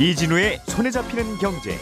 [0.00, 1.76] 이진우의 손에 잡히는 경제.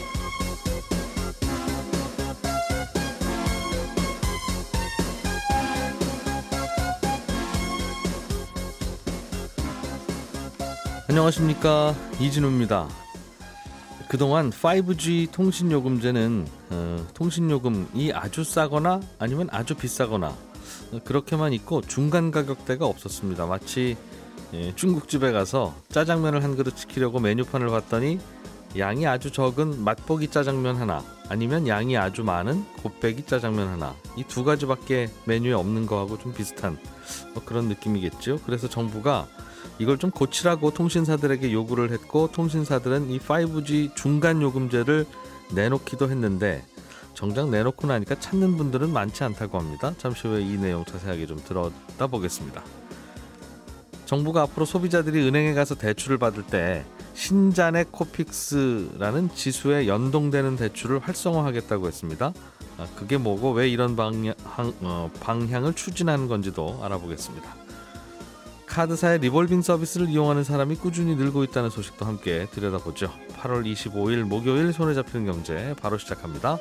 [11.07, 12.87] 안녕하십니까 이진우입니다.
[14.09, 21.81] 그동안 5G 통신 요금제는 어, 통신 요금이 아주 싸거나 아니면 아주 비싸거나 어, 그렇게만 있고
[21.81, 23.45] 중간 가격대가 없었습니다.
[23.45, 23.95] 마치
[24.53, 28.19] 예, 중국집에 가서 짜장면을 한 그릇 시키려고 메뉴판을 봤더니
[28.77, 34.43] 양이 아주 적은 맛보기 짜장면 하나 아니면 양이 아주 많은 곱빼기 짜장면 하나 이 두
[34.43, 36.77] 가지밖에 메뉴에 없는 거하고 좀 비슷한
[37.33, 38.39] 뭐 그런 느낌이겠죠.
[38.45, 39.27] 그래서 정부가
[39.79, 45.05] 이걸 좀 고치라고 통신사들에게 요구를 했고 통신사들은 이 5G 중간 요금제를
[45.53, 46.63] 내놓기도 했는데
[47.13, 49.93] 정작 내놓고 나니까 찾는 분들은 많지 않다고 합니다.
[49.97, 52.63] 잠시 후에 이 내용 자세하게 좀 들어다 보겠습니다.
[54.07, 62.31] 정부가 앞으로 소비자들이 은행에 가서 대출을 받을 때 신잔액 코픽스라는 지수에 연동되는 대출을 활성화하겠다고 했습니다.
[62.77, 64.33] 아, 그게 뭐고 왜 이런 방향,
[64.81, 67.53] 어, 방향을 추진하는 건지도 알아보겠습니다.
[68.65, 73.11] 카드사의 리볼빙 서비스를 이용하는 사람이 꾸준히 늘고 있다는 소식도 함께 들여다보죠.
[73.33, 76.57] 8월 25일 목요일 손에 잡히는 경제 바로 시작합니다.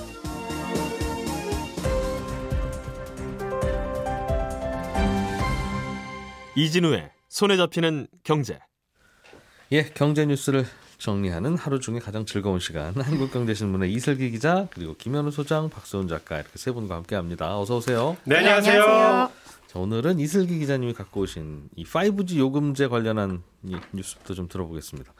[6.56, 8.58] 이진우의 손에 잡히는 경제.
[9.70, 10.64] 예, 경제 뉴스를
[10.96, 16.52] 정리하는 하루 중에 가장 즐거운 시간 한국경제신문의 이슬기 기자 그리고 김현우 소장 박수훈 작가 이렇게
[16.54, 17.60] 세 분과 함께합니다.
[17.60, 18.16] 어서 오세요.
[18.24, 18.80] 네, 안녕하세요.
[19.66, 25.12] 자, 오늘은 이슬기 기자님이 갖고 오신 이 5G 요금제 관련한 이 뉴스부터 좀 들어보겠습니다.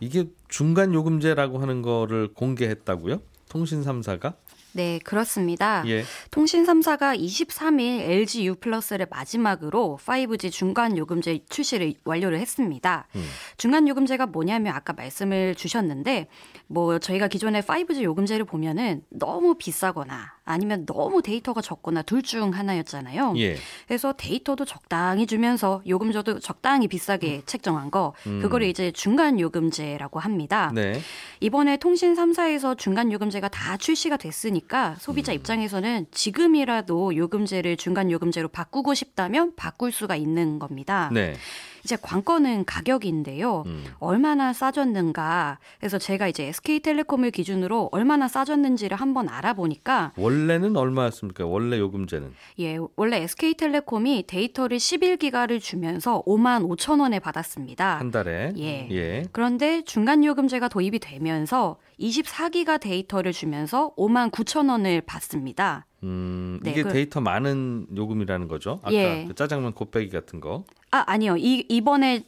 [0.00, 3.22] 이게 중간 요금제라고 하는 거를 공개했다고요?
[3.48, 4.34] 통신 3사가?
[4.74, 5.84] 네, 그렇습니다.
[5.86, 6.04] 예.
[6.32, 13.06] 통신 3사가 23일 LG U 플러스를 마지막으로 5G 중간 요금제 출시를 완료를 했습니다.
[13.14, 13.24] 음.
[13.56, 16.26] 중간 요금제가 뭐냐면 아까 말씀을 주셨는데
[16.66, 23.34] 뭐 저희가 기존에 5G 요금제를 보면은 너무 비싸거나 아니면 너무 데이터가 적거나 둘 중 하나였잖아요.
[23.36, 23.56] 예.
[23.86, 30.70] 그래서 데이터도 적당히 주면서 요금제도 적당히 비싸게 책정한 거 그거를 이제 중간 요금제라고 합니다.
[30.70, 30.74] 음.
[30.76, 31.00] 네.
[31.40, 34.63] 이번에 통신 3사에서 중간 요금제가 다 출시가 됐으니까
[34.98, 35.36] 소비자 음.
[35.36, 41.10] 입장에서는 지금이라도 요금제를 중간 요금제로 바꾸고 싶다면 바꿀 수가 있는 겁니다.
[41.12, 41.34] 네.
[41.84, 43.64] 이제 관건은 가격인데요.
[43.66, 43.84] 음.
[43.98, 45.58] 얼마나 싸졌는가.
[45.78, 51.44] 그래서 제가 이제 SK텔레콤을 기준으로 얼마나 싸졌는지를 한번 알아보니까 원래는 얼마였습니까?
[51.46, 57.98] 원래 요금제는 예, 원래 SK텔레콤이 데이터를 11기가를 주면서 5만 5천 원에 받았습니다.
[57.98, 58.88] 한 달에 예.
[58.90, 59.24] 예.
[59.32, 65.86] 그런데 중간 요금제가 도입이 되면서 24기가 데이터를 주면서 5만 9천 원을 받습니다.
[66.04, 68.78] 음, 네, 이게 그- 데이터 많은 요금이라는 거죠.
[68.82, 69.24] 아까 예.
[69.26, 70.64] 그 짜장면 곱빼기 같은 거.
[70.90, 71.36] 아, 아니요.
[71.36, 72.24] 이 이번에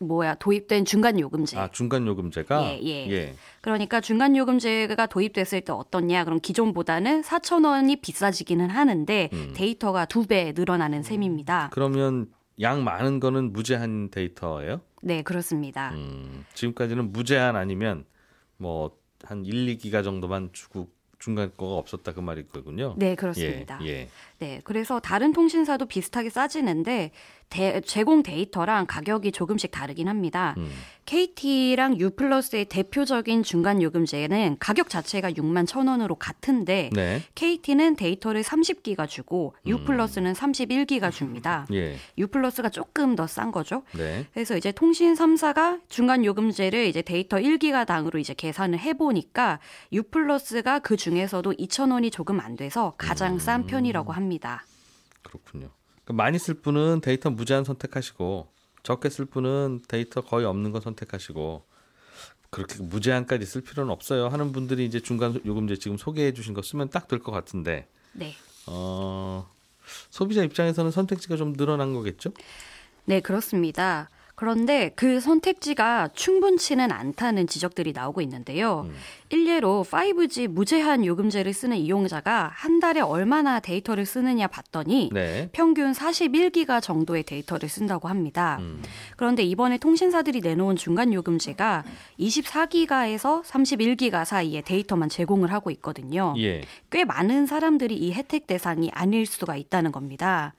[0.00, 1.56] 뭐야, 도입된 중간 요금제.
[1.56, 3.10] 아, 중간 요금제가 예, 예.
[3.10, 3.34] 예.
[3.60, 6.24] 그러니까 중간 요금제가 도입됐을 때 어떻냐?
[6.24, 9.52] 그럼 기존보다는 4천 원이 비싸지기는 하는데 음.
[9.54, 11.70] 데이터가 두 배 늘어나는 셈입니다.
[11.72, 12.26] 그러면
[12.60, 14.80] 양 많은 거는 무제한 데이터예요?
[15.02, 15.90] 네, 그렇습니다.
[15.94, 18.04] 음, 지금까지는 무제한 아니면
[18.56, 18.90] 뭐
[19.24, 20.88] 한 1, 2기가 정도만 주고
[21.22, 22.96] 중간 거가 없었다 그 말일 거군요.
[22.98, 23.78] 네, 그렇습니다.
[23.84, 23.88] 예.
[23.88, 24.08] 예.
[24.42, 27.12] 네, 그래서 다른 통신사도 비슷하게 싸지는데
[27.48, 30.54] 대- 제공 데이터랑 가격이 조금씩 다르긴 합니다.
[30.56, 30.68] 음.
[31.04, 37.20] KT랑 U+의 대표적인 중간 요금제는 가격 자체가 6만 천 원으로 같은데 네.
[37.34, 39.84] KT는 데이터를 30기가 주고 U+는
[40.32, 41.66] 31기가 줍니다.
[41.74, 41.96] 예.
[42.18, 43.82] U+가 조금 더 싼 거죠.
[43.96, 44.26] 네.
[44.32, 49.58] 그래서 이제 통신 3사가 중간 요금제를 이제 데이터 1기가 당으로 이제 계산을 해보니까
[49.92, 54.31] U+가 그 중에서도 2,000원이 조금 안 돼서 가장 싼 편이라고 합니다.
[55.22, 55.70] 그렇군요.
[56.04, 58.48] 그러니까 많이 쓸 분은 데이터 무제한 선택하시고
[58.82, 61.64] 적게 쓸 분은 데이터 거의 없는 거 선택하시고
[62.50, 66.90] 그렇게 무제한까지 쓸 필요는 없어요 하는 분들이 이제 중간 요금제 지금 소개해 주신 거 쓰면
[66.90, 68.34] 딱 될 것 같은데 네.
[68.66, 69.48] 어
[70.10, 72.32] 소비자 입장에서는 선택지가 좀 늘어난 거겠죠?
[73.04, 74.08] 네, 그렇습니다.
[74.34, 78.88] 그런데 그 선택지가 충분치는 않다는 지적들이 나오고 있는데요.
[79.28, 85.48] 일례로 5G 무제한 요금제를 쓰는 이용자가 한 달에 얼마나 데이터를 쓰느냐 봤더니 네.
[85.52, 88.58] 평균 41기가 정도의 데이터를 쓴다고 합니다.
[88.60, 88.82] 음.
[89.16, 91.84] 그런데 이번에 통신사들이 내놓은 중간 요금제가
[92.18, 96.34] 24기가에서 31기가 사이에 데이터만 제공을 하고 있거든요.
[96.38, 96.62] 예.
[96.90, 100.54] 꽤 많은 사람들이 이 혜택 대상이 아닐 수가 있다는 겁니다.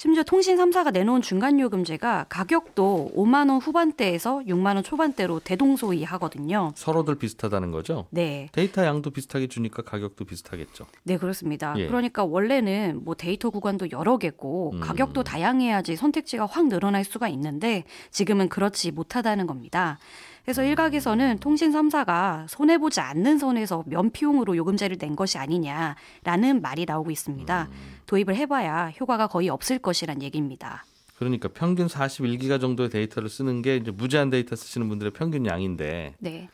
[0.00, 6.72] 심지어 통신 3사가 내놓은 중간 요금제가 가격도 5만 원 후반대에서 6만 원 초반대로 대동소이 하거든요.
[6.74, 8.06] 서로들 비슷하다는 거죠?
[8.08, 8.48] 네.
[8.52, 10.86] 데이터 양도 비슷하게 주니까 가격도 비슷하겠죠.
[11.02, 11.74] 네, 그렇습니다.
[11.76, 11.86] 예.
[11.86, 14.80] 그러니까 원래는 뭐 데이터 구간도 여러 개고 음.
[14.80, 19.98] 가격도 다양해야지 선택지가 확 늘어날 수가 있는데 지금은 그렇지 못하다는 겁니다.
[20.44, 27.68] 그래서 일각에서는 통신 3사가 손해보지 않는 선에서 면피용으로 요금제를 낸 것이 아니냐라는 말이 나오고 있습니다.
[28.06, 30.84] 도입을 해봐야 효과가 거의 없을 것이란 얘기입니다.
[31.16, 36.48] 그러니까 평균 41기가 정도의 데이터를 쓰는 게 이제 무제한 데이터 쓰시는 분들의 평균 양인데 네.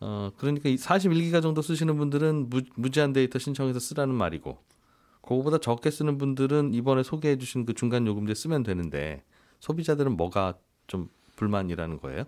[0.00, 4.58] 어 그러니까 이 41기가 정도 쓰시는 분들은 무, 무제한 데이터 신청해서 쓰라는 말이고
[5.22, 9.22] 그거보다 적게 쓰는 분들은 이번에 소개해 주신 그 중간 요금제 쓰면 되는데
[9.60, 10.54] 소비자들은 뭐가
[10.88, 12.24] 좀 불만이라는 거예요?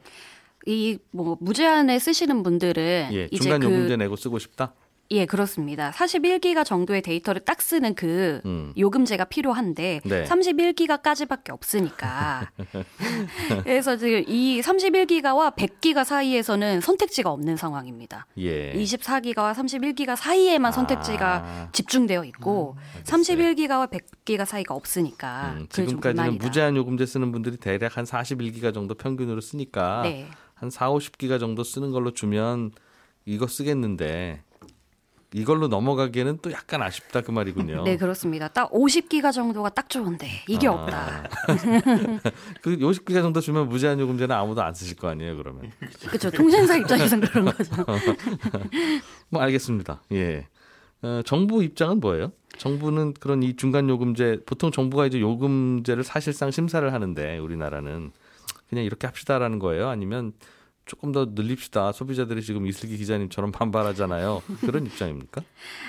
[0.67, 4.75] 이 뭐 무제한에 쓰시는 분들은 예, 이제 중간 그 요금제 내고 쓰고 싶다.
[5.11, 5.91] 예, 그렇습니다.
[5.91, 8.73] 41기가 정도의 데이터를 딱 쓰는 그 음.
[8.79, 10.25] 요금제가 필요한데 네.
[10.25, 12.50] 31기가까지밖에 없으니까.
[13.64, 18.26] 그래서 지금 이 31기가와 100기가 사이에서는 선택지가 없는 상황입니다.
[18.38, 18.73] 예.
[18.73, 20.73] 24기가와 31기가 사이에만 아.
[20.73, 26.38] 선택지가 집중되어 있고 31기가와 100기가 사이가 없으니까 음, 지금까지는.
[26.38, 30.26] 무제한 요금제 쓰는 분들이 대략 한 41기가 정도 평균으로 쓰니까 네.
[30.62, 32.70] 한 4, 50기가 정도 쓰는 걸로 주면
[33.25, 34.44] 이거 쓰겠는데
[35.35, 37.82] 이걸로 넘어가기에는 또 약간 아쉽다 그 말이군요.
[37.82, 38.47] 네, 그렇습니다.
[38.47, 40.73] 딱 50기가 정도가 딱 좋은데 이게 아.
[40.73, 41.29] 없다.
[42.62, 45.73] 그 50기가 정도 주면 무제한 요금제는 아무도 안 쓰실 거 아니에요, 그러면.
[46.06, 46.31] 그렇죠.
[46.31, 47.85] 통신사 입장에서는 그런 거죠.
[49.31, 50.00] 뭐 알겠습니다.
[50.12, 50.47] 예.
[51.03, 52.31] 어, 정부 입장은 뭐예요?
[52.59, 58.12] 정부는 그런 이 중간 요금제 보통 정부가 이제 요금제를 사실상 심사를 하는데 우리나라는
[58.73, 59.88] 그냥 이렇게 합시다라는 거예요.
[59.88, 60.32] 아니면
[60.84, 61.93] 조금 더 늘립시다.
[61.93, 64.43] 소비자들이 지금 이슬기 기자님처럼 반발하잖아요.
[64.61, 65.43] 그런 입장입니까?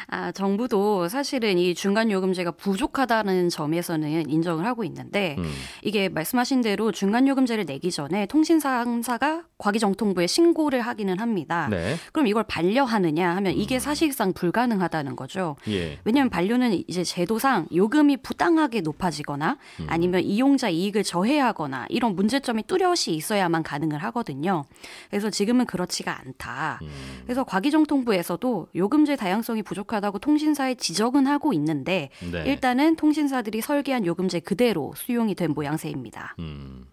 [0.08, 5.52] 아, 정부도 사실은 이 중간 요금제가 부족하다는 점에서는 인정을 하고 있는데 음.
[5.82, 11.68] 이게 말씀하신 대로 중간 요금제를 내기 전에 통신사가 과기정통부에 신고를 하기는 합니다.
[11.72, 11.96] 네.
[12.12, 15.56] 그럼 이걸 반려하느냐 하면 이게 사실상 불가능하다는 거죠.
[15.70, 16.00] 예.
[16.04, 19.58] 왜냐하면 반려는 이제 제도상 요금이 부당하게 높아지거나
[19.88, 24.66] 아니면 이용자 이익을 저해하거나 이런 문제점이 뚜렷이 있어야만 가능을 하거든요.
[25.10, 26.82] 그래서 지금은 그렇지가 않다.
[27.24, 32.44] 그래서 과기정통부에서도 요금제 다양성이 부족하다고 통신사에 지적은 하고 있는데 네.
[32.46, 36.36] 일단은 통신사들이 설계한 요금제 그대로 수용이 된 모양새입니다.
[36.40, 36.86] 음.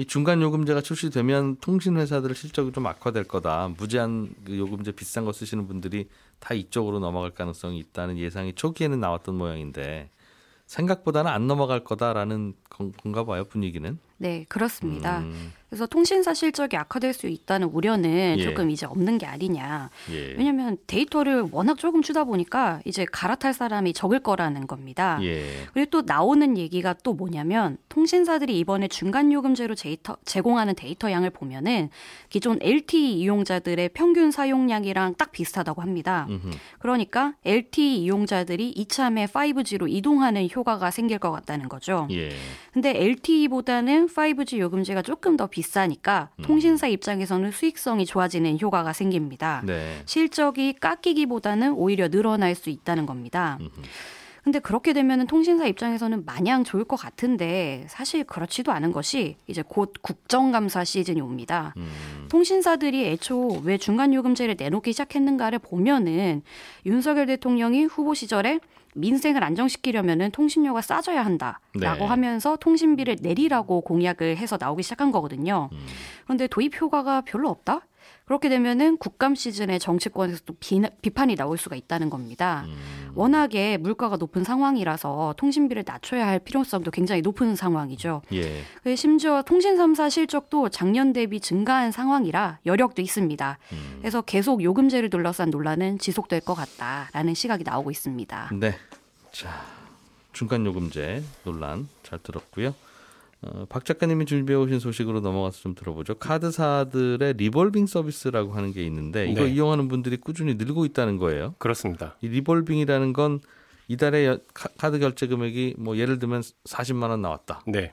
[0.00, 3.74] 이 중간 요금제가 출시되면 통신 회사들의 실적이 좀 악화될 거다.
[3.76, 6.08] 무제한 그 요금제 비싼 거 쓰시는 분들이
[6.38, 10.08] 다 이쪽으로 넘어갈 가능성이 있다는 예상이 초기에는 나왔던 모양인데
[10.66, 13.98] 생각보다는 안 넘어갈 거다라는 건- 건가 봐요 분위기는.
[14.18, 15.20] 네, 그렇습니다.
[15.20, 18.42] 음, 그래서 통신사 실적이 악화될 수 있다는 우려는 예.
[18.42, 19.90] 조금 이제 없는 게 아니냐.
[20.12, 20.34] 예.
[20.38, 25.18] 왜냐하면 데이터를 워낙 조금 주다 보니까 이제 갈아탈 사람이 적을 거라는 겁니다.
[25.22, 25.44] 예.
[25.74, 31.90] 그리고 또 나오는 얘기가 또 뭐냐면 통신사들이 이번에 중간 요금제로 데이터, 제공하는 데이터 양을 보면은
[32.30, 36.26] 기존 LTE 이용자들의 평균 사용량이랑 딱 비슷하다고 합니다.
[36.30, 36.50] 음흠.
[36.78, 42.08] 그러니까 LTE 이용자들이 이참에 5G로 이동하는 효과가 생길 것 같다는 거죠.
[42.10, 42.30] 예.
[42.72, 46.42] 근데 LTE보다는 5G 요금제가 조금 더 비 싸니까 음.
[46.42, 49.62] 통신사 입장에서는 수익성이 좋아지는 효과가 생깁니다.
[49.64, 50.02] 네.
[50.06, 53.58] 실적이 깎이기보다는 오히려 늘어날 수 있다는 겁니다.
[53.60, 53.70] 음흠.
[54.48, 59.92] 근데 그렇게 되면 통신사 입장에서는 마냥 좋을 것 같은데 사실 그렇지도 않은 것이 이제 곧
[60.00, 61.74] 국정감사 시즌이 옵니다.
[61.76, 62.26] 음.
[62.30, 66.42] 통신사들이 애초 왜 중간 요금제를 내놓기 시작했는가를 보면은
[66.86, 68.60] 윤석열 대통령이 후보 시절에
[68.98, 72.04] 민생을 안정시키려면은 통신료가 싸져야 한다라고 네.
[72.04, 75.68] 하면서 통신비를 내리라고 공약을 해서 나오기 시작한 거거든요.
[75.72, 75.78] 음.
[76.24, 77.82] 그런데 도입 효과가 별로 없다?
[78.28, 82.64] 그렇게 되면은 국감 시즌에 정치권에서 또 비, 비판이 나올 수가 있다는 겁니다.
[82.66, 83.10] 음.
[83.14, 88.20] 워낙에 물가가 높은 상황이라서 통신비를 낮춰야 할 필요성도 굉장히 높은 상황이죠.
[88.34, 88.62] 예.
[88.82, 93.58] 그 심지어 통신 3사 실적도 작년 대비 증가한 상황이라 여력도 있습니다.
[93.72, 93.96] 음.
[94.00, 98.50] 그래서 계속 요금제를 둘러싼 논란은 지속될 것 같다라는 시각이 나오고 있습니다.
[98.60, 98.74] 네.
[99.32, 99.64] 자,
[100.32, 102.74] 중간 요금제 논란 잘 들었고요.
[103.42, 106.16] 어, 박 작가님이 준비해 오신 소식으로 넘어가서 좀 들어보죠.
[106.16, 109.50] 카드사들의 리볼빙 서비스라고 하는 게 있는데 이거 네.
[109.50, 111.54] 이용하는 분들이 꾸준히 늘고 있다는 거예요.
[111.58, 112.16] 그렇습니다.
[112.20, 113.40] 이 리볼빙이라는 건
[113.86, 117.62] 이달에 카- 카드 결제 금액이 뭐 예를 들면 40만 원 나왔다.
[117.68, 117.92] 네,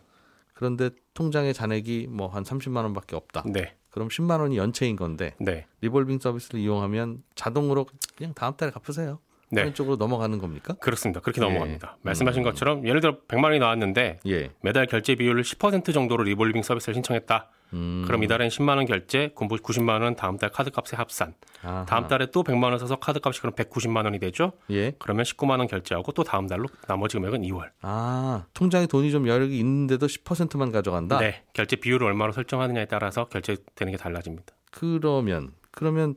[0.53, 3.43] 그런데 통장에 잔액이 뭐 한 30만 원밖에 없다.
[3.45, 7.85] 네, 그럼 10만 원이 연체인 건데 네, 리볼빙 서비스를 이용하면 자동으로
[8.17, 9.19] 그냥 다음 달에 갚으세요.
[9.55, 9.61] 네.
[9.61, 10.75] 그런 쪽으로 넘어가는 겁니까?
[10.79, 11.19] 그렇습니다.
[11.19, 11.45] 그렇게 예.
[11.45, 11.97] 넘어갑니다.
[12.01, 12.43] 말씀하신 음.
[12.43, 14.49] 것처럼 예를 들어 100만 원이 나왔는데 예.
[14.61, 17.49] 매달 결제 비율을 10% 정도로 리볼빙 서비스를 신청했다.
[17.73, 18.03] 음.
[18.05, 21.33] 그럼 이달엔 10만 원 결제, 공부 90만 원 다음 달 카드값에 합산.
[21.63, 21.85] 아하.
[21.85, 24.53] 다음 달에 또 100만 원 써서 카드 값이 그럼 190만 원이 되죠.
[24.69, 24.91] 예.
[24.99, 27.69] 그러면 19만 원 결제하고 또 다음 달로 나머지 금액은 이월.
[27.81, 31.19] 아, 통장에 돈이 좀 여력이 있는데도 10%만 가져간다?
[31.19, 34.53] 네, 결제 비율을 얼마로 설정하느냐에 따라서 결제되는 게 달라집니다.
[34.71, 36.15] 그러면, 그러면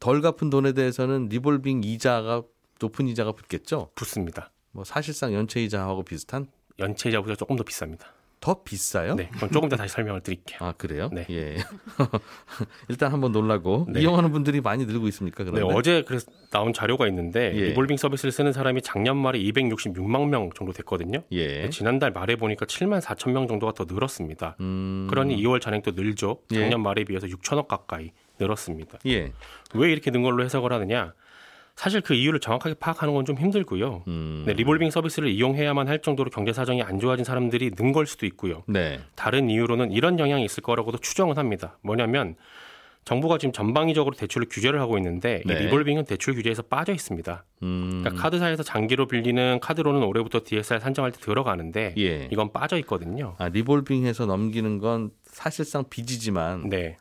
[0.00, 2.42] 덜 갚은 돈에 대해서는 리볼빙 이자가,
[2.80, 3.90] 높은 이자가 붙겠죠?
[3.94, 4.50] 붙습니다.
[4.72, 6.46] 뭐 사실상 연체 이자하고 비슷한?
[6.78, 8.00] 연체 이자보다 조금 더 비쌉니다.
[8.44, 9.14] 더 비싸요?
[9.14, 10.58] 네, 그럼 조금 더 다시 설명을 드릴게요.
[10.60, 11.08] 아 그래요?
[11.10, 11.24] 네.
[11.30, 11.56] 예.
[12.88, 14.02] 일단 한번 놀라고 네.
[14.02, 15.44] 이용하는 분들이 많이 늘고 있습니까?
[15.44, 17.68] 네, 그러면 어제 그래서 나온 자료가 있는데 예.
[17.68, 21.22] 리볼빙 서비스를 쓰는 사람이 작년 말에 266만 명 정도 됐거든요.
[21.32, 21.70] 예.
[21.70, 24.56] 지난달 말에 보니까 7만 4천 명 정도가 더 늘었습니다.
[24.60, 25.06] 음.
[25.08, 26.42] 그러니 이월 잔액도 늘죠.
[26.52, 26.56] 예.
[26.56, 28.98] 작년 말에 비해서 6천억 가까이 늘었습니다.
[29.06, 29.32] 예.
[29.74, 31.12] 왜 이렇게 는 걸로 해석을 하느냐?
[31.76, 34.04] 사실 그 이유를 정확하게 파악하는 건 좀 힘들고요.
[34.06, 34.44] 음.
[34.46, 38.62] 네, 리볼빙 서비스를 이용해야만 할 정도로 경제 사정이 안 좋아진 사람들이 는 걸 수도 있고요.
[38.68, 39.00] 네.
[39.16, 41.76] 다른 이유로는 이런 영향이 있을 거라고도 추정은 합니다.
[41.82, 42.36] 뭐냐면
[43.04, 45.54] 정부가 지금 전방위적으로 대출을 규제를 하고 있는데 네.
[45.54, 47.44] 이 리볼빙은 대출 규제에서 빠져 있습니다.
[47.64, 48.00] 음.
[48.02, 52.28] 그러니까 카드사에서 장기로 빌리는 카드로는 올해부터 DSR 산정할 때 들어가는데 예.
[52.30, 53.34] 이건 빠져 있거든요.
[53.38, 56.96] 아 리볼빙해서 넘기는 건 사실상 빚이지만 네,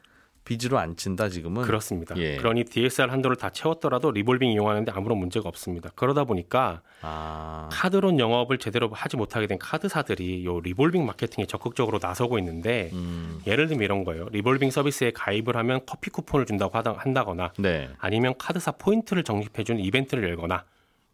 [0.46, 1.64] 빚으로 안 친다 지금은.
[1.64, 2.16] 그렇습니다.
[2.18, 2.38] 예.
[2.38, 5.90] 그러니 DSR 한도를 다 채웠더라도 리볼빙 이용하는데 아무런 문제가 없습니다.
[5.96, 7.70] 그러다 보니까 아.
[7.72, 13.42] 카드론 영업을 제대로 하지 못하게 된 카드사들이 요 리볼빙 마케팅에 적극적으로 나서고 있는데 음.
[13.48, 14.28] 예를 들면 이런 거예요.
[14.32, 17.90] 리볼빙 서비스에 가입을 하면 커피 쿠폰을 준다고 한다거나 네.
[18.00, 20.66] 아니면 카드사 포인트를 적립해주는 이벤트를 열거나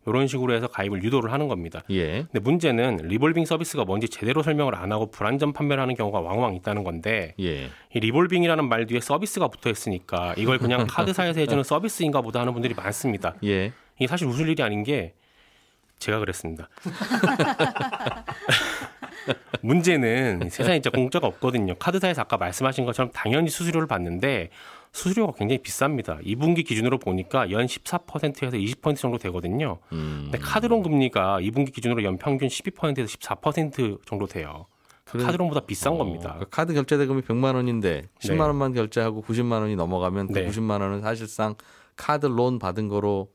[0.10, 1.82] 이런 식으로 해서 가입을 유도를 하는 겁니다.
[1.90, 2.24] 예.
[2.24, 6.84] 근데 문제는 리볼빙 서비스가 뭔지 제대로 설명을 안 하고 불완전 판매를 하는 경우가 왕왕 있다는
[6.84, 7.70] 건데 예.
[7.94, 12.74] 이 리볼빙이라는 말 뒤에 서비스가 붙어 있으니까 이걸 그냥 카드사에서 해주는 서비스인가 보다 하는 분들이
[12.74, 13.36] 많습니다.
[13.44, 13.72] 예.
[13.98, 15.14] 이게 사실 웃을 일이 아닌 게
[16.00, 16.70] 제가 그랬습니다.
[19.62, 21.76] 문제는 세상에 진짜 공짜가 없거든요.
[21.76, 24.50] 카드사에서 아까 말씀하신 것처럼 당연히 수수료를 받는데
[24.92, 26.24] 수수료가 굉장히 비쌉니다.
[26.26, 29.80] 2분기 기준으로 보니까 연 14%에서 20% 정도 되거든요.
[29.92, 30.22] 음.
[30.26, 34.66] 근데 카드론 금리가 2분기 기준으로 연 평균 12%에서 14% 정도 돼요.
[35.06, 36.30] 그래- 카드론보다 비싼 어, 겁니다.
[36.34, 40.48] 그러니까 카드 결제 대금이 100만 원인데 10만 원만 결제하고 90만 원이 넘어가면 그 네.
[40.48, 41.56] 90만 원은 사실상
[41.96, 43.30] 카드 론 받은 거로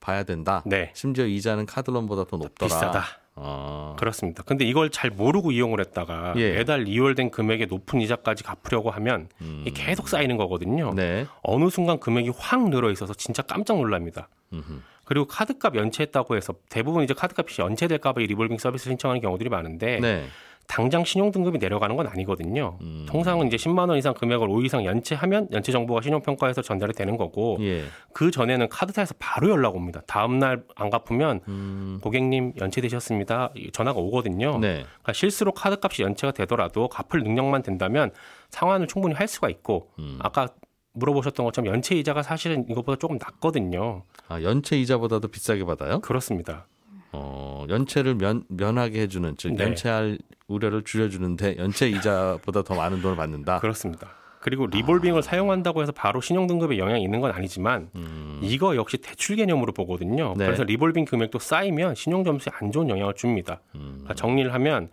[0.00, 0.62] 봐야 된다.
[0.66, 0.90] 네.
[0.94, 2.66] 심지어 이자는 카드 론보다 더 높더라.
[2.68, 3.04] 비싸다.
[3.34, 3.96] 어.
[3.98, 4.42] 그렇습니다.
[4.42, 6.52] 근데 이걸 잘 모르고 이용을 했다가 예.
[6.52, 9.64] 매달 이월된 금액의 높은 이자까지 갚으려고 하면 음.
[9.74, 10.92] 계속 쌓이는 거거든요.
[10.94, 11.26] 네.
[11.42, 14.28] 어느 순간 금액이 확 늘어 있어서 진짜 깜짝 놀랍니다.
[14.52, 14.80] 음흠.
[15.04, 20.24] 그리고 카드값 연체했다고 해서 대부분 이제 카드값이 연체될까봐 이 리볼빙 서비스 신청하는 경우들이 많은데 네.
[20.66, 22.78] 당장 신용 등급이 내려가는 건 아니거든요.
[22.80, 23.04] 음.
[23.08, 27.16] 통상은 이제 10만 원 이상 금액을 5 이상 연체하면 연체 정보가 신용 평가사에 전달이 되는
[27.16, 27.84] 거고 예.
[28.14, 30.02] 그 전에는 카드사에서 바로 연락 옵니다.
[30.06, 31.98] 다음 날 안 갚으면 음.
[32.02, 33.50] 고객님 연체되셨습니다.
[33.56, 34.58] 이 전화가 오거든요.
[34.58, 34.84] 네.
[34.84, 38.10] 그러니까 실수로 카드값이 연체가 되더라도 갚을 능력만 된다면
[38.50, 40.18] 상환을 충분히 할 수가 있고 음.
[40.22, 40.48] 아까
[40.94, 44.02] 물어보셨던 것처럼 연체 이자가 사실은 이것보다 조금 낮거든요.
[44.28, 46.00] 아, 연체 이자보다도 비싸게 받아요?
[46.00, 46.66] 그렇습니다.
[47.12, 49.64] 어, 연체를 면, 면하게 해주는, 즉, 네.
[49.64, 53.60] 연체할 우려를 줄여주는데, 연체 이자보다 더 많은 돈을 받는다.
[53.60, 54.08] 그렇습니다.
[54.42, 59.36] 그리고 리볼빙을 사용한다고 해서 바로 신용 등급에 영향이 있는 건 아니지만 음, 이거 역시 대출
[59.36, 60.34] 개념으로 보거든요.
[60.36, 60.46] 네.
[60.46, 63.60] 그래서 리볼빙 금액도 쌓이면 신용 점수에 안 좋은 영향을 줍니다.
[63.76, 63.90] 음.
[64.00, 64.90] 그러니까 정리를 하면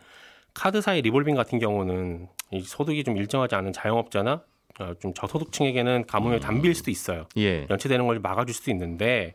[0.53, 4.43] 카드사의 리볼빙 같은 경우는 이 소득이 좀 일정하지 않은 자영업자나
[4.81, 7.25] 어, 좀 저소득층에게는 가뭄에 단빌 수도 있어요.
[7.37, 7.65] 예.
[7.71, 9.33] 연체되는 걸 막아줄 수도 있는데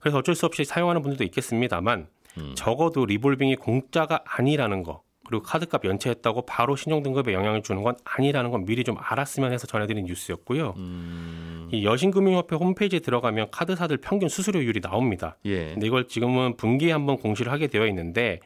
[0.00, 2.06] 그래서 어쩔 수 없이 사용하는 분들도 있겠습니다만
[2.38, 2.52] 음.
[2.54, 8.50] 적어도 리볼빙이 공짜가 아니라는 거 그리고 카드값 연체했다고 바로 신용 등급에 영향을 주는 건 아니라는
[8.50, 10.72] 건 미리 좀 알았으면 해서 전해드린 뉴스였고요.
[10.78, 15.36] 음, 이 여신금융협회 홈페이지에 들어가면 카드사들 평균 수수료율이 나옵니다.
[15.44, 15.72] 예.
[15.74, 18.40] 근데 이걸 지금은 분기에 한번 공시를 하게 되어 있는데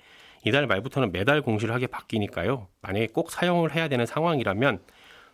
[0.44, 2.66] 이달 말부터는 매달 공시를 하게 바뀌니까요.
[2.80, 4.80] 만약에 꼭 사용을 해야 되는 상황이라면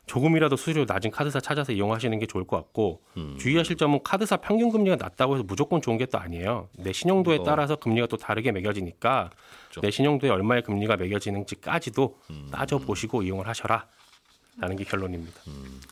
[0.09, 3.37] 조금이라도 수수료 낮은 카드사 찾아서 이용하시는 게 좋을 것 같고 음.
[3.39, 6.69] 주의하실 점은 카드사 평균 금리가 낮다고 해서 무조건 좋은 게 또 아니에요.
[6.73, 7.43] 내 신용도에 어.
[7.45, 9.31] 따라서 금리가 또 다르게 매겨지니까
[9.69, 9.81] 그렇죠.
[9.83, 12.49] 내 신용도에 얼마의 금리가 매겨지는지까지도 음.
[12.51, 13.87] 따져 보시고 이용을 하셔라.
[14.57, 15.41] 라는 게 결론입니다.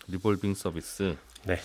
[0.08, 1.16] 리볼빙 서비스.
[1.44, 1.56] 네.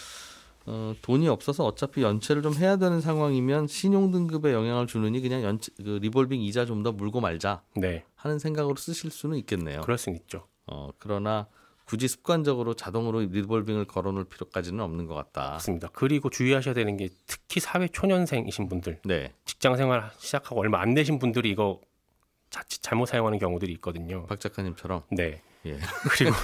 [0.67, 5.72] 어, 돈이 없어서 어차피 연체를 좀 해야 되는 상황이면 신용 등급에 영향을 주느니 그냥 연체
[5.77, 8.03] 그 리볼빙 이자 좀 더 물고 말자 네.
[8.15, 9.81] 하는 생각으로 쓰실 수는 있겠네요.
[9.81, 10.46] 그럴 수는 있죠.
[10.67, 11.48] 어, 그러나
[11.85, 15.51] 굳이 습관적으로 자동으로 리볼빙을 걸어놓을 필요까지는 없는 것 같다.
[15.51, 15.89] 맞습니다.
[15.93, 21.19] 그리고 주의하셔야 되는 게 특히 사회 초년생이신 분들 네, 직장 생활 시작하고 얼마 안 되신
[21.19, 21.81] 분들이 이거
[22.50, 24.25] 자칫 잘못 사용하는 경우들이 있거든요.
[24.27, 25.41] 박 작가님처럼 네.
[25.65, 25.77] 예.
[26.09, 26.35] 그리고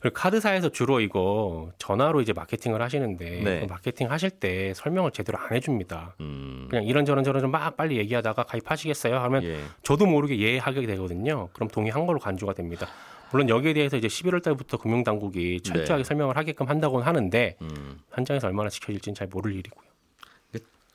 [0.00, 3.60] 그리고 카드사에서 주로 이거 전화로 이제 마케팅을 하시는데 네.
[3.60, 6.16] 그 마케팅 하실 때 설명을 제대로 안 해줍니다.
[6.20, 9.16] 음, 그냥 이런저런 저런 막 빨리 얘기하다가 가입하시겠어요?
[9.16, 9.60] 하면 예.
[9.82, 11.48] 저도 모르게 예 하게 되거든요.
[11.52, 12.88] 그럼 동의한 걸로 간주가 됩니다.
[13.32, 16.06] 물론 여기에 대해서 이제 11월 달부터 금융당국이 철저하게 네.
[16.06, 17.98] 설명을 하게끔 한다고는 하는데 음.
[18.12, 19.90] 현장에서 얼마나 지켜질지는 잘 모를 일이고요.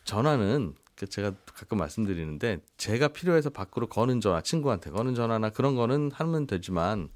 [0.05, 6.11] 전화는 그 제가 가끔 말씀드리는데 제가 필요해서 밖으로 거는 전화, 친구한테 거는 전화나 그런 거는
[6.13, 7.09] 하면 되지만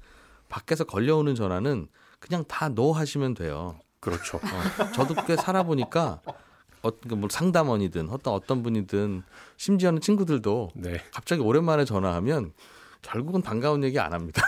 [0.48, 1.88] 밖에서 걸려오는 전화는
[2.20, 3.78] 그냥 다노 하시면 돼요.
[3.98, 4.36] 그렇죠.
[4.36, 6.20] 어, 저도 꽤 살아보니까
[6.82, 9.22] 어떤 뭐 상담원이든 어떤 어떤 분이든
[9.56, 11.00] 심지어는 친구들도 네.
[11.12, 12.52] 갑자기 오랜만에 전화하면
[13.02, 14.42] 결국은 반가운 얘기 안 합니다.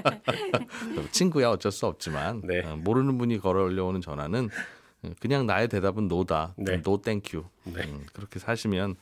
[1.12, 2.60] 친구야 어쩔 수 없지만 네.
[2.64, 4.48] 어, 모르는 분이 걸어 올려오는 전화는
[5.20, 6.54] 그냥 나의 대답은 no다.
[6.56, 6.82] 네.
[6.82, 7.44] no thank you.
[7.64, 7.82] 네.
[7.84, 8.96] 음, 그렇게 사시면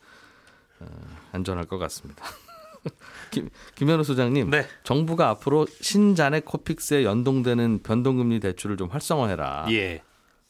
[0.81, 0.87] 어,
[1.33, 2.25] 안전할 것 같습니다.
[3.31, 4.67] 김, 김현우 소장님, 네.
[4.85, 9.67] 정부가 앞으로 신잔액 코픽스에 연동되는 변동금리 대출을 좀 활성화해라.
[9.71, 10.03] 예.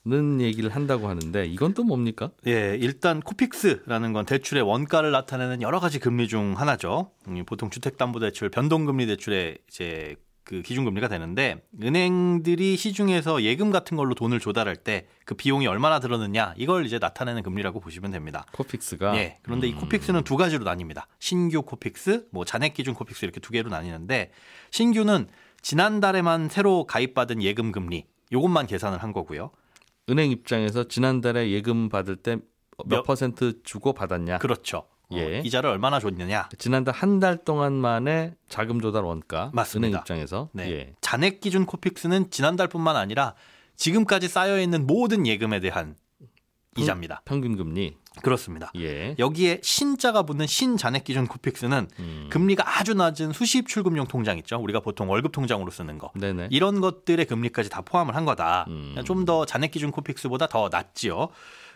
[0.09, 2.31] 는 얘기를 한다고 하는데 이건 또 뭡니까?
[2.47, 7.11] 예, 일단 코픽스라는 건 대출의 원가를 나타내는 여러 가지 금리 중 하나죠.
[7.27, 14.41] 음, 보통 주택담보대출, 변동금리 대출의 이제 그 기준금리가 되는데 은행들이 시중에서 예금 같은 걸로 돈을
[14.41, 18.47] 조달할 때 그 비용이 얼마나 들었느냐 이걸 이제 나타내는 금리라고 보시면 됩니다.
[18.53, 19.37] 코픽스가 예.
[19.43, 21.03] 그런데 이 코픽스는 두 가지로 나뉩니다.
[21.19, 24.31] 신규 코픽스, 뭐 잔액 기준 코픽스 이렇게 두 개로 나뉘는데
[24.71, 25.29] 신규는
[25.61, 29.51] 지난달에만 새로 가입받은 예금 금리 요것만 계산을 한 거고요.
[30.11, 32.41] 은행 입장에서 지난달에 예금 받을 때 몇
[32.87, 34.39] 몇- 퍼센트 주고 받았냐?
[34.39, 34.79] 그렇죠.
[35.11, 35.41] 어, 예.
[35.45, 36.49] 이자를 얼마나 줬느냐.
[36.59, 39.89] 지난달 한 달 동안만의 자금 조달 원가 맞습니다.
[39.89, 40.71] 은행 입장에서 네.
[40.71, 40.95] 예.
[41.01, 43.35] 잔액 기준 코픽스는 지난달뿐만 아니라
[43.77, 45.97] 지금까지 쌓여 있는 모든 예금에 대한
[46.77, 47.23] 이자입니다.
[47.25, 48.71] 평균 금리 그렇습니다.
[48.77, 49.15] 예.
[49.19, 52.27] 여기에 신자가 붙는 신잔액 기준 코픽스는 음.
[52.31, 54.59] 금리가 아주 낮은 수시 입출금용 통장 있죠.
[54.59, 56.11] 우리가 보통 월급 통장으로 쓰는 거.
[56.15, 56.49] 네네.
[56.51, 58.67] 이런 것들의 금리까지 다 포함을 한 거다.
[58.69, 58.95] 음.
[59.05, 61.29] 좀더 잔액 기준 코픽스보다 더 낮지요.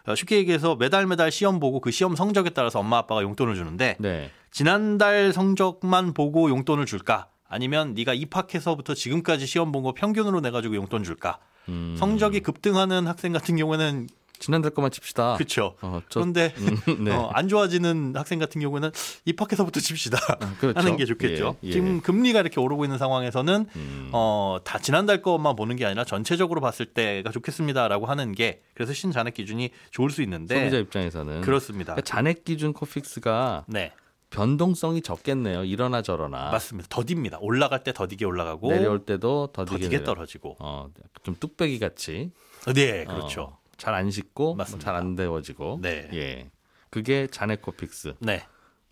[0.05, 3.97] 어, 쉽게 얘기해서 매달 매달 시험 보고 그 시험 성적에 따라서 엄마 아빠가 용돈을 주는데
[4.01, 4.31] 네.
[4.51, 7.29] 지난달 성적만 보고 용돈을 줄까?
[7.49, 11.39] 아니면 네가 입학해서부터 지금까지 시험 본 거 평균으로 내 가지고 용돈 줄까?
[11.69, 11.95] 음.
[11.99, 14.09] 성적이 급등하는 학생 같은 경우에는
[14.43, 15.37] 지난달 것만 칩시다.
[15.37, 15.77] 그렇죠.
[15.83, 17.13] 어, 저- 그런데 음, 네.
[17.13, 18.91] 어, 안 좋아지는 학생 같은 경우에는
[19.25, 20.19] 입학해서부터 칩시다
[20.59, 20.79] 그렇죠.
[20.79, 21.57] 하는 게 좋겠죠.
[21.63, 21.73] 예, 예.
[21.73, 24.09] 지금 금리가 이렇게 오르고 있는 상황에서는 음.
[24.13, 29.35] 어, 다 지난달 것만 보는 게 아니라 전체적으로 봤을 때가 좋겠습니다라고 하는 게 그래서 신잔액
[29.35, 31.95] 기준이 좋을 수 있는데 소비자 입장에서는 그렇습니다.
[31.95, 33.93] 그러니까 잔액 기준 코픽스가 네,
[34.31, 35.63] 변동성이 적겠네요.
[35.65, 36.89] 이러나 저러나 맞습니다.
[36.91, 37.39] 더딥니다.
[37.41, 40.57] 올라갈 때 더디게 올라가고 내려올 때도 더디게, 더디게 떨어지고.
[40.59, 40.89] 어,
[41.23, 42.33] 좀 뚝배기 같이
[42.75, 43.59] 네, 그렇죠.
[43.83, 44.85] 잘 안 식고 맞습니다.
[44.85, 46.09] 잘 안 데워지고 네.
[46.15, 46.51] 예.
[46.89, 48.15] 그게 잔액 코픽스.
[48.21, 48.45] 네,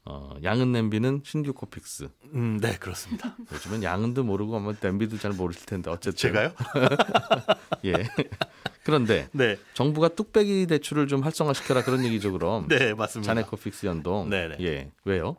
[0.05, 2.09] 어, 양은 냄비는 신규 코픽스.
[2.35, 3.37] 음, 네 그렇습니다.
[3.53, 6.50] 요즘은 양은도 모르고 아마 냄비도 잘 모르실 텐데 어쨌든 제가요?
[7.87, 7.92] 예.
[8.83, 12.66] 그런데 네, 정부가 뚝배기 대출을 좀 활성화시켜라 그런 얘기죠 그럼.
[12.66, 13.31] 네 맞습니다.
[13.31, 14.29] 잔액 코픽스 연동.
[14.29, 14.57] 네네.
[14.61, 14.90] 예.
[15.05, 15.37] 왜요?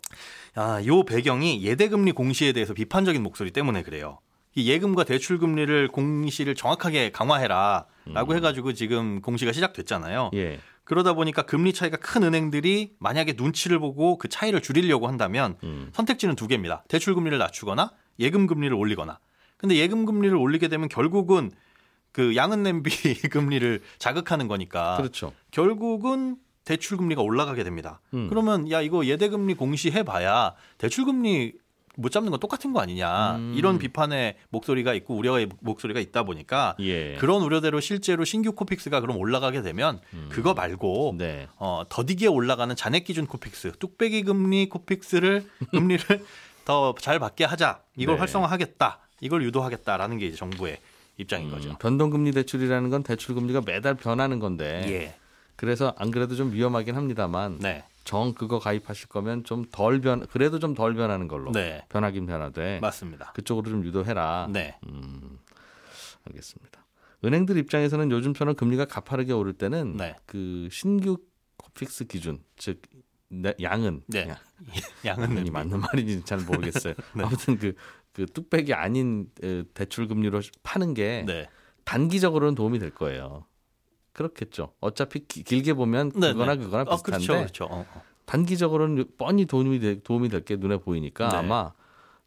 [0.55, 4.19] 아, 요 배경이 예대금리 공시에 대해서 비판적인 목소리 때문에 그래요.
[4.55, 10.31] 이 예금과 대출 금리를 공시를 정확하게 강화해라라고 해가지고 지금 공시가 시작됐잖아요.
[10.33, 10.59] 예.
[10.83, 15.89] 그러다 보니까 금리 차이가 큰 은행들이 만약에 눈치를 보고 그 차이를 줄이려고 한다면 음.
[15.93, 16.83] 선택지는 두 개입니다.
[16.89, 19.19] 대출 금리를 낮추거나 예금 금리를 올리거나.
[19.57, 21.51] 근데 예금 금리를 올리게 되면 결국은
[22.11, 22.89] 그 양은 냄비
[23.29, 25.31] 금리를 자극하는 거니까 그렇죠.
[25.51, 26.35] 결국은
[26.65, 28.01] 대출 금리가 올라가게 됩니다.
[28.13, 28.27] 음.
[28.27, 31.53] 그러면 야 이거 예대 금리 공시해 봐야 대출 금리
[31.97, 33.53] 못 잡는 건 똑같은 거 아니냐 음.
[33.55, 37.15] 이런 비판의 목소리가 있고 우려의 목소리가 있다 보니까 예.
[37.17, 39.99] 그런 우려대로 실제로 신규 코픽스가 그럼 올라가게 되면
[40.29, 41.47] 그거 말고 네.
[41.57, 46.23] 어, 더디게 올라가는 잔액 기준 코픽스 뚝배기 금리 코픽스를 금리를
[46.65, 48.19] 더 잘 받게 하자 이걸 네.
[48.19, 50.77] 활성화하겠다 이걸 유도하겠다라는 게 이제 정부의
[51.17, 51.69] 입장인 거죠.
[51.69, 55.15] 음, 변동금리 대출이라는 건 대출 금리가 매달 변하는 건데 예.
[55.55, 57.83] 그래서 안 그래도 좀 위험하긴 합니다만 네.
[58.03, 61.85] 정 그거 가입하실 거면 좀 덜 변 그래도 좀 덜 변하는 걸로 네.
[61.89, 63.31] 변하긴 변하되 맞습니다.
[63.33, 64.47] 그쪽으로 좀 유도해라.
[64.51, 64.77] 네.
[64.87, 65.37] 음,
[66.25, 66.85] 알겠습니다.
[67.23, 70.15] 은행들 입장에서는 요즘처럼 금리가 가파르게 오를 때는 네.
[70.25, 71.17] 그 신규
[71.57, 72.81] 코픽스 기준 즉
[73.29, 74.27] 네, 양은 네.
[74.27, 74.35] 양-
[75.05, 75.51] 양은 양은이 냄비.
[75.51, 76.93] 맞는 말인지 잘 모르겠어요.
[77.15, 77.23] 네.
[77.23, 77.73] 아무튼 그,
[78.11, 81.47] 그 뚝배기 아닌 에, 대출 금리로 파는 게 네.
[81.85, 83.45] 단기적으로는 도움이 될 거예요.
[84.13, 84.73] 그렇겠죠.
[84.79, 86.63] 어차피 기- 길게 보면 네, 그거나 네.
[86.63, 87.39] 그거나 어, 비슷한데 그렇죠.
[87.39, 87.65] 그렇죠.
[87.65, 88.01] 어, 어.
[88.25, 91.35] 단기적으로는 뻔히 도움이 될, 도움이 될 게 눈에 보이니까 네.
[91.37, 91.73] 아마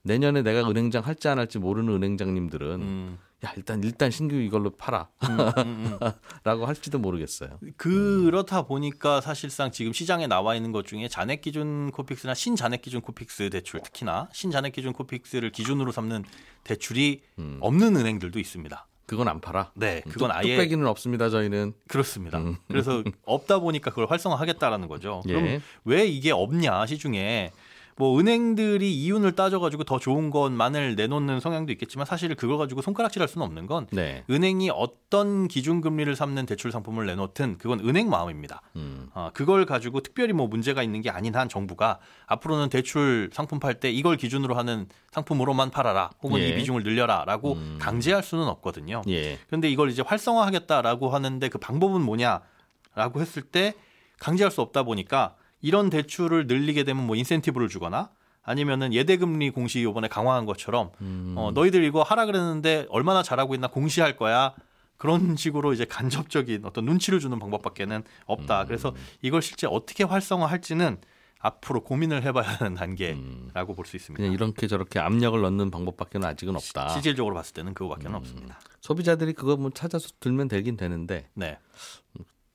[0.03, 5.09] 내년에 내가 은행장 할지 안 할지 모르는 은행장님들은 음, 야 일단 일단 신규 이걸로 팔아
[5.25, 6.11] 음, 음, 음.
[6.44, 7.59] 라고 할지도 모르겠어요.
[7.79, 13.49] 그렇다 보니까 사실상 지금 시장에 나와 있는 것 중에 잔액 기준 코픽스나 신잔액 기준 코픽스
[13.51, 16.25] 대출 특히나 신잔액 기준 코픽스를 기준으로 삼는
[16.64, 17.59] 대출이 음.
[17.61, 18.87] 없는 은행들도 있습니다.
[19.07, 19.71] 그건 안 팔아.
[19.75, 21.29] 네, 그건 뚝- 아예 뚝배기는 없습니다.
[21.31, 22.38] 저희는 그렇습니다.
[22.38, 22.57] 음.
[22.69, 25.21] 그래서 없다 보니까 그걸 활성화하겠다라는 거죠.
[25.27, 25.61] 그럼 예.
[25.85, 27.53] 왜 이게 없냐 시중에
[27.96, 33.46] 뭐 은행들이 이윤을 따져가지고 더 좋은 것만을 내놓는 성향도 있겠지만 사실 그걸 가지고 손가락질할 수는
[33.46, 34.24] 없는 건 네.
[34.28, 38.62] 은행이 어떤 기준 금리를 삼는 대출 상품을 내놓든 그건 은행 마음입니다.
[38.76, 39.09] 음.
[39.14, 43.74] 어, 그걸 가지고 특별히 뭐 문제가 있는 게 아닌 한 정부가 앞으로는 대출 상품 팔
[43.74, 46.48] 때 이걸 기준으로 하는 상품으로만 팔아라 혹은 예.
[46.48, 47.78] 이 비중을 늘려라라고 음.
[47.80, 49.02] 강제할 수는 없거든요.
[49.09, 49.38] 예.
[49.46, 53.74] 그런데 이걸 이제 활성화하겠다라고 하는데 그 방법은 뭐냐라고 했을 때
[54.18, 58.11] 강제할 수 없다 보니까 이런 대출을 늘리게 되면 뭐 인센티브를 주거나
[58.42, 61.35] 아니면은 예대금리 공시 요번에 강화한 것처럼 음.
[61.38, 64.55] 어, 너희들 이거 하라 그랬는데 얼마나 잘하고 있나 공시할 거야.
[64.98, 68.61] 그런 식으로 이제 간접적인 어떤 눈치를 주는 방법밖에는 없다.
[68.62, 68.66] 음.
[68.66, 70.98] 그래서 이걸 실제 어떻게 활성화할지는
[71.38, 73.74] 앞으로 고민을 해봐야 하는 단계라고 음.
[73.74, 74.18] 볼수 있습니다.
[74.18, 76.90] 그냥 이렇게 저렇게 압력을 넣는 방법밖에는 아직은 없다.
[76.90, 78.16] 실질적으로 봤을 때는 그거밖에 는 음.
[78.16, 78.61] 없습니다.
[78.83, 81.57] 소비자들이 그거 뭐 찾아서 들면 되긴 되는데 네.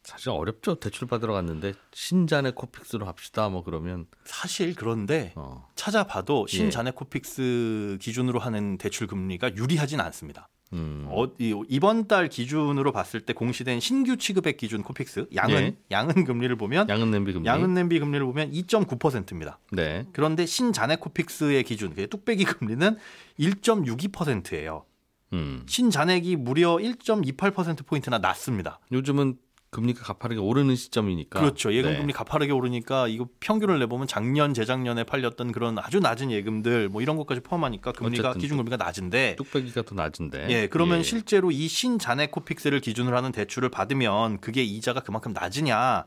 [0.09, 0.75] 사실 어렵죠.
[0.75, 3.47] 대출 받으러 갔는데 신잔액 코픽스로 합시다.
[3.47, 5.67] 뭐 그러면 사실 그런데 어.
[5.75, 6.57] 찾아봐도 예.
[6.57, 10.49] 신잔액 코픽스 기준으로 하는 대출 금리가 유리하진 않습니다.
[10.73, 11.05] 음.
[11.09, 15.75] 어, 이, 이번 달 기준으로 봤을 때 공시된 신규 취급액 기준 코픽스 양은 예.
[15.91, 17.47] 양은 금리를 보면 양은 냄비 금리.
[17.47, 19.59] 양은 냄비 금리를 보면 2.9%입니다.
[19.71, 20.07] 네.
[20.11, 22.97] 그런데 신잔액 코픽스의 기준, 그 뚝배기 금리는
[23.39, 24.85] 1.62%예요.
[25.33, 25.63] 음.
[25.67, 28.79] 신잔액이 무려 1.28% 포인트나 낮습니다.
[28.91, 29.37] 요즘은
[29.71, 31.39] 금리가 가파르게 오르는 시점이니까.
[31.39, 31.73] 그렇죠.
[31.73, 31.97] 예금 네.
[31.97, 37.17] 금리 가파르게 오르니까 이거 평균을 내보면 작년, 재작년에 팔렸던 그런 아주 낮은 예금들 뭐 이런
[37.17, 40.47] 것까지 포함하니까 금리가 어쨌든 기준 금리가 낮은데 뚝배기가 더 낮은데.
[40.49, 41.03] 예, 그러면 예.
[41.03, 46.05] 실제로 이 신자네 코픽스를 기준으로 하는 대출을 받으면 그게 이자가 그만큼 낮으냐?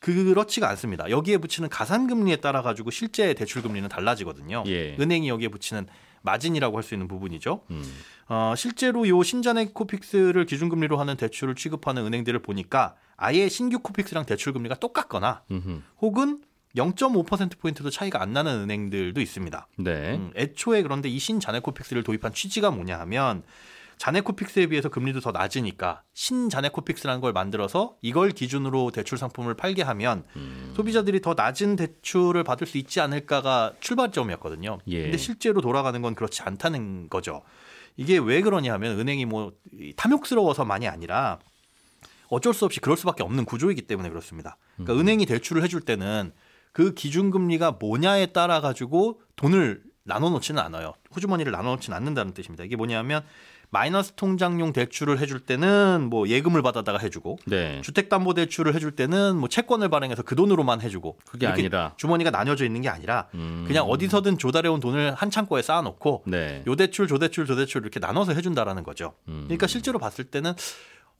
[0.00, 1.08] 그렇지가 않습니다.
[1.08, 4.64] 여기에 붙이는 가산금리에 따라 가지고 실제 대출 금리는 달라지거든요.
[4.66, 4.96] 예.
[5.00, 5.86] 은행이 여기에 붙이는
[6.22, 7.62] 마진이라고 할 수 있는 부분이죠.
[7.70, 7.82] 음.
[8.28, 14.52] 어, 실제로 요 신잔액 코픽스를 기준금리로 하는 대출을 취급하는 은행들을 보니까 아예 신규 코픽스랑 대출
[14.52, 15.80] 금리가 똑같거나 음흠.
[16.00, 16.42] 혹은
[16.76, 19.68] 0.5% 포인트도 차이가 안 나는 은행들도 있습니다.
[19.78, 20.16] 네.
[20.16, 23.44] 음, 애초에 그런데 이 신잔액 코픽스를 도입한 취지가 뭐냐 하면
[23.96, 29.82] 잔액 코픽스에 비해서 금리도 더 낮으니까 신잔액 코픽스라는 걸 만들어서 이걸 기준으로 대출 상품을 팔게
[29.82, 30.72] 하면 음.
[30.74, 34.78] 소비자들이 더 낮은 대출을 받을 수 있지 않을까가 출발점이었거든요.
[34.88, 35.02] 예.
[35.02, 37.42] 근데 실제로 돌아가는 건 그렇지 않다는 거죠.
[37.96, 39.52] 이게 왜 그러냐 하면 은행이 뭐
[39.96, 41.38] 탐욕스러워서만이 아니라
[42.34, 44.56] 어쩔 수 없이 그럴 수밖에 없는 구조이기 때문에 그렇습니다.
[44.76, 46.32] 그러니까 은행이 대출을 해줄 때는
[46.72, 50.94] 그 기준금리가 뭐냐에 따라 가지고 돈을 나눠 놓지는 않아요.
[51.14, 52.64] 호주머니를 나눠 놓지는 않는다는 뜻입니다.
[52.64, 53.22] 이게 뭐냐면
[53.70, 57.80] 마이너스 통장용 대출을 해줄 때는 뭐 예금을 받아다가 해주고 네.
[57.82, 62.88] 주택담보대출을 해줄 때는 뭐 채권을 발행해서 그 돈으로만 해주고 그게 아니라 주머니가 나뉘어져 있는 게
[62.88, 63.64] 아니라 음.
[63.66, 66.62] 그냥 어디서든 조달해온 돈을 한 창고에 쌓아놓고 네.
[66.66, 69.14] 요 대출, 조 대출, 조 대출 이렇게 나눠서 해준다라는 거죠.
[69.26, 69.44] 음.
[69.46, 70.52] 그러니까 실제로 봤을 때는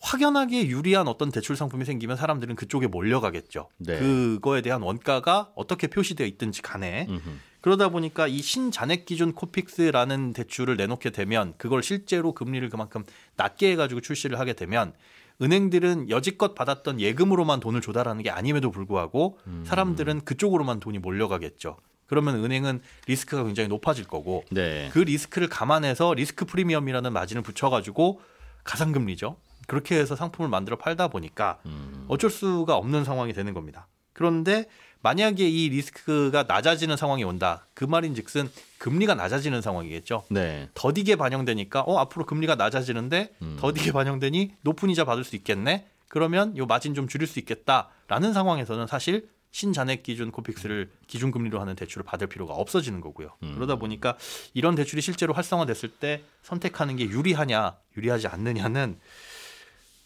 [0.05, 3.71] 확연하게 유리한 어떤 대출 상품이 생기면 사람들은 그쪽에 몰려가겠죠.
[3.79, 3.99] 네.
[3.99, 7.31] 그거에 대한 원가가 어떻게 표시되어 있든지 간에 음흠.
[7.63, 13.03] 그러다 보니까 이 신잔액 기준 코픽스라는 대출을 내놓게 되면 그걸 실제로 금리를 그만큼
[13.37, 14.93] 낮게 해가지고 출시를 하게 되면
[15.41, 19.65] 은행들은 여지껏 받았던 예금으로만 돈을 조달하는 게 아님에도 불구하고 음.
[19.67, 21.79] 사람들은 그쪽으로만 돈이 몰려가겠죠.
[22.07, 24.91] 그러면 은행은 리스크가 굉장히 높아질 거고 네.
[24.93, 28.21] 그 리스크를 감안해서 리스크 프리미엄이라는 마진을 붙여가지고
[28.65, 29.37] 가상금리죠.
[29.67, 32.05] 그렇게 해서 상품을 만들어 팔다 보니까 음.
[32.09, 33.87] 어쩔 수가 없는 상황이 되는 겁니다.
[34.13, 34.67] 그런데
[35.03, 37.67] 만약에 이 리스크가 낮아지는 상황이 온다.
[37.75, 38.49] 그 말인즉슨
[38.79, 40.25] 금리가 낮아지는 상황이겠죠.
[40.31, 40.71] 네.
[40.73, 43.57] 더디게 반영되니까 어 앞으로 금리가 낮아지는데 음.
[43.61, 45.87] 더디게 반영되니 높은 이자 받을 수 있겠네.
[46.09, 51.77] 그러면 요 마진 좀 줄일 수 있겠다라는 상황에서는 사실 신잔액 기준 코픽스를 기준 금리로 하는
[51.77, 53.31] 대출을 받을 필요가 없어지는 거고요.
[53.43, 53.55] 음.
[53.55, 54.17] 그러다 보니까
[54.53, 58.99] 이런 대출이 실제로 활성화됐을 때 선택하는 게 유리하냐, 유리하지 않느냐는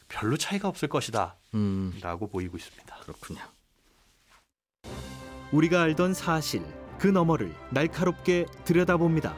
[0.08, 1.92] 별로 차이가 없을 것이다라고 음.
[2.30, 2.96] 보이고 있습니다.
[3.02, 3.40] 그렇군요.
[5.52, 6.62] 우리가 알던 사실
[6.98, 9.34] 그 너머를 날카롭게 들여다봅니다.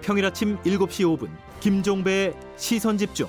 [0.00, 1.30] 평일 아침 7시 5분
[1.60, 3.28] 김종배의 시선 집중.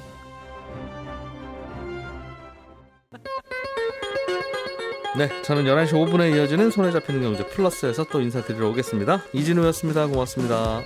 [5.18, 9.24] 네, 저는 11시 5분에 이어지는 손에 잡히는 경제 플러스에서 또 인사드리러 오겠습니다.
[9.34, 10.08] 이진우였습니다.
[10.08, 10.84] 고맙습니다.